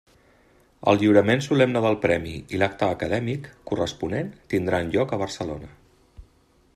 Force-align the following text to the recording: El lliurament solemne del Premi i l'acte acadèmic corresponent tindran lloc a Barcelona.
El 0.91 0.95
lliurament 1.01 1.43
solemne 1.47 1.83
del 1.85 1.97
Premi 2.05 2.33
i 2.57 2.61
l'acte 2.61 2.89
acadèmic 2.95 3.51
corresponent 3.73 4.35
tindran 4.55 4.93
lloc 4.97 5.15
a 5.15 5.21
Barcelona. 5.27 5.71